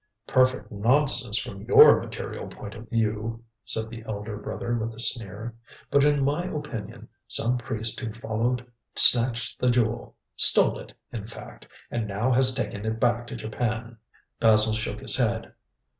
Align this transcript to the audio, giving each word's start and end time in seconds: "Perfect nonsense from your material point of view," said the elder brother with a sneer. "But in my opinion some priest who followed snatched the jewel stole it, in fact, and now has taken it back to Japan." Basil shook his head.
"Perfect 0.25 0.71
nonsense 0.71 1.37
from 1.37 1.61
your 1.61 2.01
material 2.01 2.47
point 2.47 2.73
of 2.73 2.89
view," 2.89 3.43
said 3.63 3.87
the 3.91 4.03
elder 4.07 4.35
brother 4.35 4.73
with 4.73 4.95
a 4.95 4.99
sneer. 4.99 5.53
"But 5.91 6.03
in 6.03 6.25
my 6.25 6.45
opinion 6.45 7.07
some 7.27 7.59
priest 7.59 7.99
who 7.99 8.11
followed 8.11 8.65
snatched 8.95 9.59
the 9.61 9.69
jewel 9.69 10.15
stole 10.35 10.79
it, 10.79 10.91
in 11.11 11.27
fact, 11.27 11.67
and 11.91 12.07
now 12.07 12.31
has 12.31 12.55
taken 12.55 12.83
it 12.83 12.99
back 12.99 13.27
to 13.27 13.35
Japan." 13.35 13.97
Basil 14.39 14.73
shook 14.73 15.01
his 15.01 15.17
head. 15.17 15.53